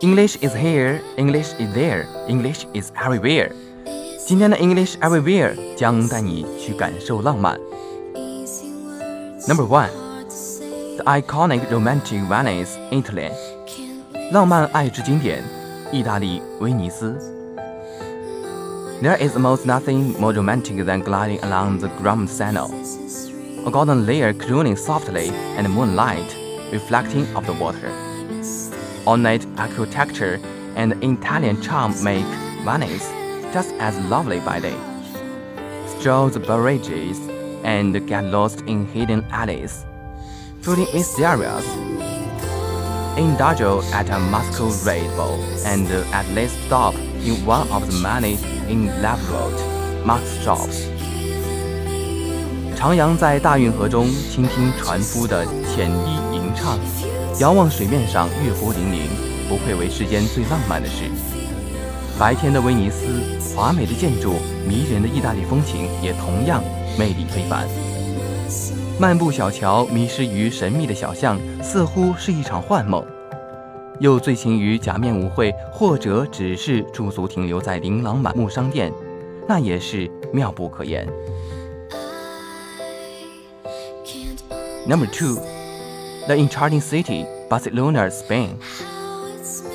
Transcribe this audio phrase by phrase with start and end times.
[0.00, 3.50] English is here, English is there, English is everywhere。
[4.24, 7.58] 今天的 English Everywhere 将带你去感受浪漫。
[9.48, 9.90] Number one,
[10.98, 13.32] the iconic romantic Venice, Italy。
[14.30, 15.42] 浪漫爱之经典，
[15.90, 17.18] 意大利威尼斯。
[19.02, 22.70] There is almost nothing more romantic than gliding along the Grand Canal,
[23.66, 26.32] a gondolier crooning softly and moonlight
[26.70, 27.90] reflecting off the water
[29.07, 30.39] Ornate architecture
[30.75, 32.25] and Italian charm make
[32.63, 33.11] Venice
[33.53, 34.75] just as lovely by day.
[35.87, 37.19] Stroll the barrages
[37.63, 39.85] and get lost in hidden alleys,
[40.61, 41.65] feeling mysterious.
[43.15, 50.05] Indulge at a masquerade ball and at least stop in one of the many elaborate
[50.05, 50.89] mask shops.
[52.75, 56.77] 徜徉在大运河中，倾听船夫的浅低吟唱，
[57.40, 59.08] 遥望水面上月波粼粼，
[59.48, 61.04] 不愧为世间最浪漫的事。
[62.18, 63.06] 白天的威尼斯。
[63.58, 64.34] 华美的建筑、
[64.68, 66.62] 迷人的意大利风情也同样
[66.96, 67.66] 魅力非凡。
[69.00, 73.02] 漫步小桥，迷失于神秘的小巷，似乎是一场幻梦；
[73.98, 78.92] 又醉情于假面舞会，或者只是驻足停留在琳琅满目商店，
[79.48, 81.04] 那也是妙不可言。
[84.86, 85.36] Number two,
[86.27, 88.57] the enchanting city, Barcelona, Spain。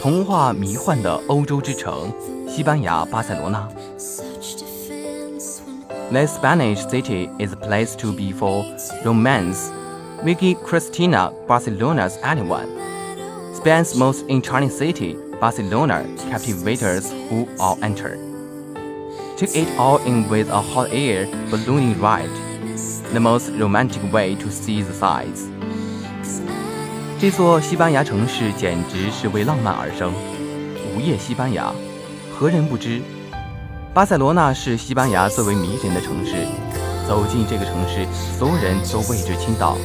[0.00, 2.12] 童话迷幻的欧洲之城。
[2.48, 3.68] 西班牙巴塞罗那。
[6.10, 8.64] The Spanish city is a place to be for
[9.04, 9.70] romance.
[10.24, 12.66] Vicky Cristina Barcelona's anyone.
[13.54, 18.16] Spain's most enchanting city, Barcelona, captivators who all enter.
[19.36, 22.30] Take it all in with a hot air ballooning ride,
[23.12, 25.48] the most romantic way to see the sights.
[27.23, 30.11] 这座西班牙城市简直是为浪漫而生。
[30.11, 31.73] 午夜西班牙。
[32.29, 33.01] 何人不知，
[33.93, 36.45] 巴塞罗那是西班牙最为迷人的城市。
[37.07, 38.05] 走进这个城市，
[38.37, 39.77] 所有人都为之倾倒。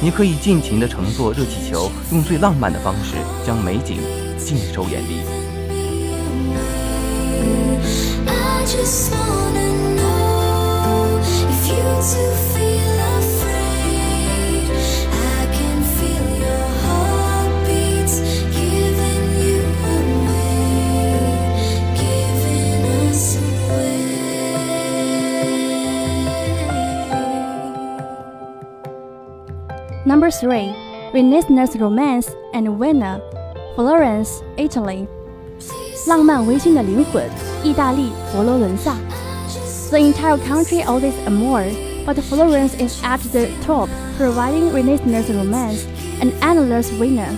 [0.00, 4.00] 你可以尽情地乘坐热气球，用最浪漫的方式将美景
[4.36, 5.20] 尽收眼底。
[30.23, 30.73] Number 3.
[31.13, 33.21] Renaissance Romance and Vienna,
[33.75, 35.07] Florence, Italy.
[36.07, 37.29] 浪漫微醺的灵魂，
[37.63, 38.95] 意大利佛罗伦萨。
[39.89, 41.65] The entire country owes amour,
[42.05, 45.85] but Florence is at the top, providing Renaissance romance
[46.21, 47.35] and endless Vienna.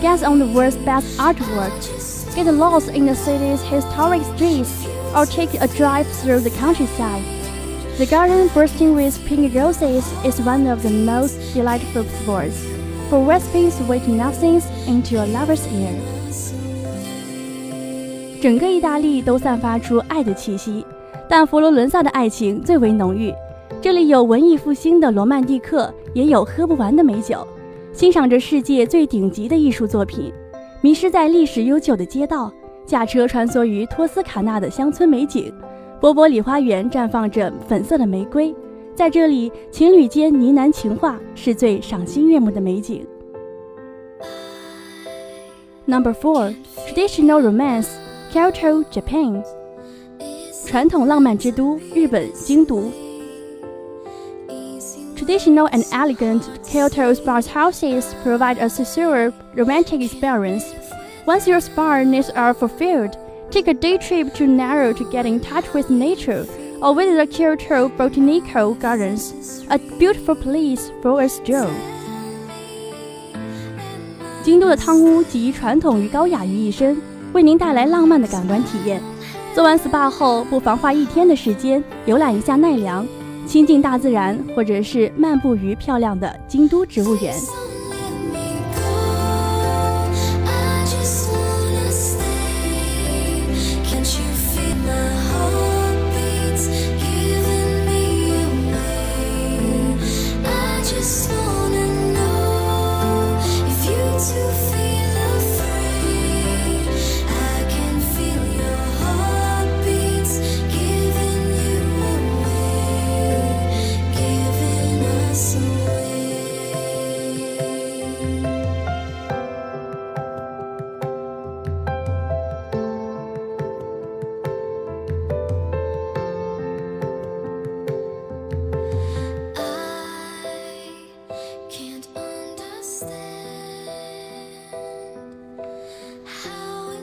[0.00, 1.72] Guess on the world's best artwork.
[2.34, 7.22] Get lost in the city's historic streets, or take a drive through the countryside.
[7.97, 12.65] The garden bursting with pink roses is one of the most delightful sports,
[13.09, 15.95] for whispering sweet nothings into a lover's ear.
[18.41, 20.85] 整个意大利都散发出爱的气息，
[21.29, 23.33] 但佛罗伦萨的爱情最为浓郁。
[23.81, 27.47] 这里有文艺复兴的罗曼蒂克，也有喝不完的美酒，
[27.93, 30.33] 欣赏着世界最顶级的艺术作品，
[30.81, 32.51] 迷失在历史悠久的街道，
[32.85, 35.49] 驾车穿梭于托斯卡纳的乡村美景。
[36.00, 38.54] 波波里花园绽放着粉色的玫瑰，
[38.94, 43.06] 在这里，情侣间呢喃情话是最赏心悦目的美景。
[45.86, 46.54] Number four,
[46.88, 47.88] traditional romance,
[48.32, 49.42] Kyoto, Japan.
[50.66, 52.84] 传统浪漫之都，日本京都。
[55.16, 60.64] Traditional and elegant Kyoto's bathhouses provide a secure, romantic experience.
[61.26, 63.12] Once your spa needs are fulfilled,
[63.55, 66.45] Take a day trip to Narrow to get in touch with nature,
[66.81, 71.69] or visit the Kyoto Botanical Gardens, a beautiful place for a stroll.
[74.43, 76.97] 京都的汤屋集传统与高雅于一身，
[77.31, 79.01] 为您带来浪漫的感官体验。
[79.53, 83.07] 做完 SPA 后，不妨花一天的时间游览一下奈良，
[83.47, 87.33] 亲近大自然，或者是漫步于漂亮的京都植物园。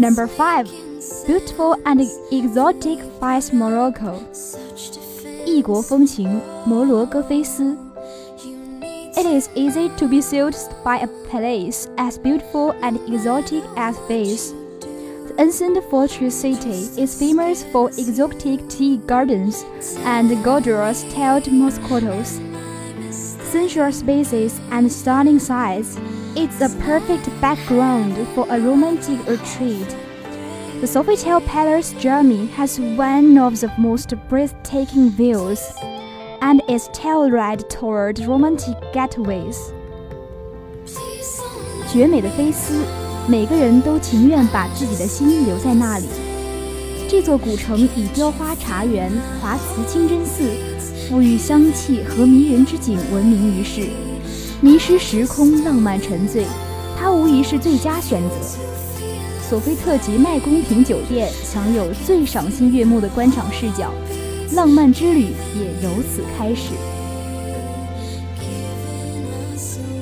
[0.00, 1.26] Number 5.
[1.26, 2.00] Beautiful and
[2.32, 4.18] exotic Fez Morocco.
[9.18, 14.54] it is easy to be seduced by a place as beautiful and exotic as Fez.
[14.80, 19.66] The ancient fortress city is famous for exotic tea gardens
[19.98, 22.40] and gorgeous tailed mosquitoes,
[23.10, 25.98] sensual spaces, and stunning sights.
[26.42, 29.86] It's the perfect background for a romantic retreat.
[30.80, 35.60] The Sofitel Palace Jamai has one of the most breathtaking views
[36.40, 39.58] and its tail ride toward romantic getaways.
[54.62, 56.44] 迷失时空，浪漫沉醉，
[56.98, 58.36] 它无疑是最佳选择。
[59.48, 63.90] 索菲特吉麦宫廷酒店享有最赏心悦目的观赏视角。
[64.52, 66.74] 浪漫之旅也由此开始。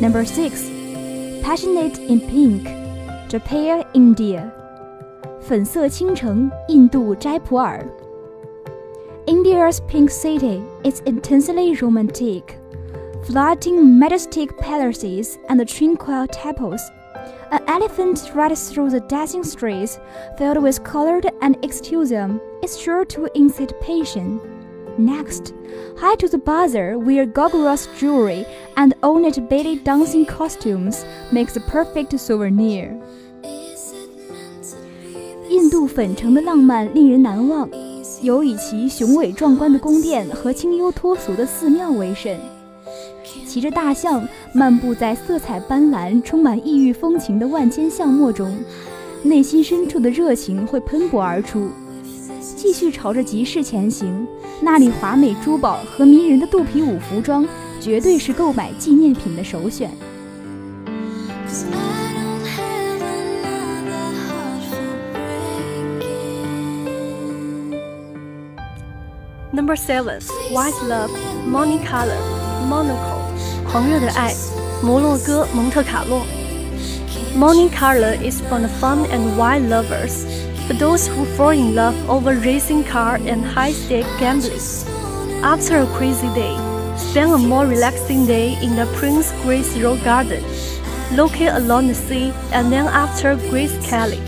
[0.00, 0.64] Number six,
[1.42, 2.66] passionate in pink,
[3.28, 4.50] Japan, India.
[5.40, 7.86] 粉色倾城，印度斋普尔。
[9.26, 12.42] India's pink city is intensely romantic,
[13.27, 16.81] flooding majestic palaces and tranquil temples.
[17.51, 19.99] An elephant rides through the dancing streets,
[20.37, 24.39] filled with colored and enthusiasm, is sure to incite passion.
[24.97, 25.53] Next,
[25.97, 28.45] hide to the bazaar where gorgeous jewelry
[28.75, 32.99] and ornate belly dancing costumes makes the perfect souvenir.
[35.49, 37.69] 印度粉城的浪漫令人难忘，
[38.21, 42.39] 有以其雄伟壮观的宫殿和清幽脱俗的寺庙为甚。
[43.48, 48.54] 骑着大象漫步在色彩斑斓、充满异域风情的万千巷陌中，
[49.22, 51.70] 内心深处的热情会喷薄而出。
[52.54, 54.28] 继续朝着集市前行，
[54.60, 57.46] 那里华美珠宝和迷人的肚皮舞服装
[57.80, 59.90] 绝对是购买纪念品的首选。
[69.50, 70.20] Number seven,
[70.52, 71.10] White Love,
[71.50, 72.14] Money Carlo,
[72.68, 73.17] Monaco.
[73.70, 74.34] 狂热的爱，
[74.82, 76.24] 摩洛哥蒙特卡洛。
[77.36, 80.24] Monte Carlo is for the fun and wild lovers,
[80.66, 84.58] for those who fall in love over racing car and high-stake gambling.
[85.42, 86.56] After a crazy day,
[86.96, 90.42] spend a more relaxing day in the Prince Grace Rose Garden,
[91.14, 94.18] located along the sea and then after Grace Kelly.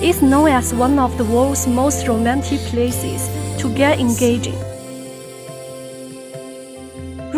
[0.00, 3.28] It's known as one of the world's most romantic places
[3.58, 4.56] to get engaging.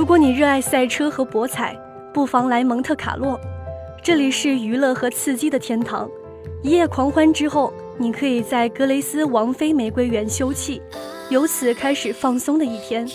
[0.08, 1.78] 如果你热爱赛车和博彩，
[2.14, 3.38] 不妨来蒙特卡洛，
[4.02, 6.08] 这里是娱乐和刺激的天堂。
[6.62, 10.81] 一夜狂欢之后，你可以在格雷斯王妃玫瑰园休憩，
[11.28, 13.06] 由此开始放松的一天。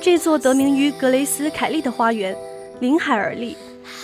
[0.00, 2.36] 这座得名于格雷斯凯利的花园，
[2.78, 3.56] 临海而立，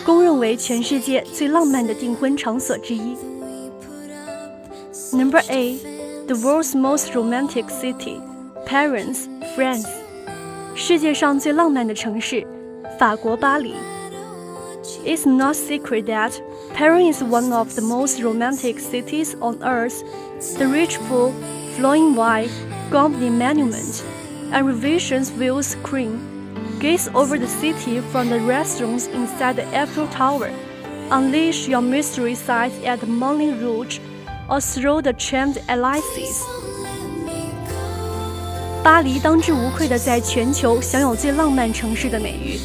[0.04, 3.16] 公认为全世界最浪漫的订婚场所之一。
[5.12, 5.78] Number A,
[6.26, 8.20] the world's most romantic city,
[8.66, 9.86] Paris, France.
[10.75, 12.45] 世界上最浪漫的城市，
[12.99, 13.73] 法国巴黎。
[15.05, 16.33] It's not secret that
[16.75, 20.03] Paris is one of the most romantic cities on earth.
[20.57, 21.33] The rich pool,
[21.77, 22.49] flowing wine,
[22.91, 24.03] Gambling monument,
[24.51, 26.19] and Revision's view screen
[26.79, 30.49] gaze over the city from the restaurants inside the Eiffel Tower.
[31.11, 33.99] Unleash your mystery sights at Moulin Rouge
[34.49, 36.43] or through the charmed Elysees.
[38.86, 42.56] 巴黎当之无愧的在全球享有最浪漫城市的美誉。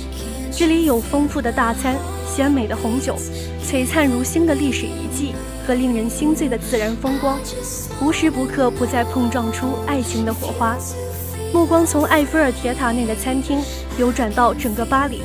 [0.51, 1.95] 这里有丰富的大餐、
[2.31, 3.17] 鲜美的红酒、
[3.65, 5.33] 璀璨如星的历史遗迹
[5.65, 7.39] 和令人心醉的自然风光，
[7.99, 10.77] 无时不刻不在碰撞出爱情的火花。
[11.51, 13.59] 目光从埃菲尔铁塔内的餐厅
[13.97, 15.23] 流转到整个巴黎，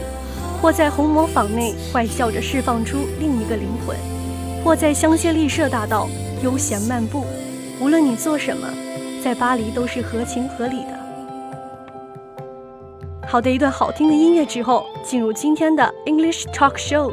[0.63, 3.95] 或在红磨坊内坏笑着释放出另一个灵魂，
[4.65, 6.09] 或在香榭丽舍大道
[6.43, 7.27] 悠闲漫步。
[7.83, 8.67] 无论你做什么。
[9.23, 10.99] 在巴黎都是合情合理的。
[13.29, 17.13] 好的，一段好听的音乐之后，进入今天的 English Talk Show。